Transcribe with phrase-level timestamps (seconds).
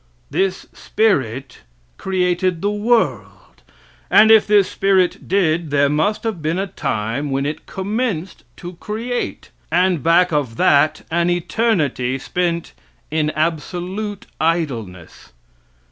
[0.31, 1.59] This spirit
[1.99, 3.61] created the world;
[4.09, 8.73] and if this spirit did, there must have been a time when it commenced to
[8.77, 12.73] create, and back of that an eternity spent
[13.11, 15.33] in absolute idleness.